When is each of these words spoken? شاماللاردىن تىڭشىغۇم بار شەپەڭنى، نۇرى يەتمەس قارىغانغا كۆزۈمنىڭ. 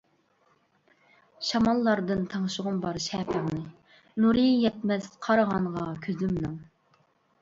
شاماللاردىن 1.49 2.23
تىڭشىغۇم 2.31 2.79
بار 2.85 2.99
شەپەڭنى، 3.09 3.61
نۇرى 4.25 4.47
يەتمەس 4.65 5.11
قارىغانغا 5.27 5.87
كۆزۈمنىڭ. 6.07 6.61